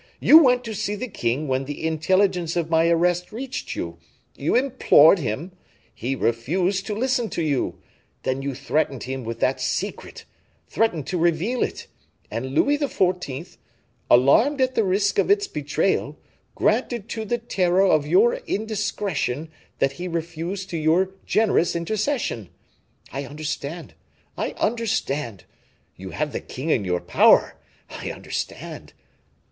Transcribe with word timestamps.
You 0.19 0.39
went 0.41 0.63
to 0.63 0.73
see 0.73 0.95
the 0.95 1.07
king 1.07 1.47
when 1.47 1.65
the 1.65 1.85
intelligence 1.85 2.55
of 2.55 2.71
my 2.71 2.89
arrest 2.89 3.31
reached 3.31 3.75
you; 3.75 3.99
you 4.35 4.55
implored 4.55 5.19
him, 5.19 5.51
he 5.93 6.15
refused 6.15 6.87
to 6.87 6.95
listen 6.95 7.29
to 7.29 7.43
you; 7.43 7.77
then 8.23 8.41
you 8.41 8.55
threatened 8.55 9.03
him 9.03 9.23
with 9.23 9.39
that 9.41 9.61
secret, 9.61 10.25
threatened 10.67 11.05
to 11.05 11.19
reveal 11.19 11.61
it, 11.61 11.85
and 12.31 12.55
Louis 12.55 12.79
XIV., 12.79 13.57
alarmed 14.09 14.59
at 14.59 14.73
the 14.73 14.83
risk 14.83 15.19
of 15.19 15.29
its 15.29 15.47
betrayal, 15.47 16.17
granted 16.55 17.07
to 17.09 17.23
the 17.23 17.37
terror 17.37 17.85
of 17.85 18.07
your 18.07 18.37
indiscretion 18.47 19.51
what 19.77 19.91
he 19.91 20.07
refused 20.07 20.71
to 20.71 20.77
your 20.77 21.11
generous 21.27 21.75
intercession. 21.75 22.49
I 23.11 23.25
understand, 23.25 23.93
I 24.35 24.53
understand; 24.53 25.43
you 25.95 26.09
have 26.09 26.31
the 26.33 26.41
king 26.41 26.71
in 26.71 26.85
your 26.85 27.01
power; 27.01 27.55
I 27.87 28.09
understand." 28.09 28.93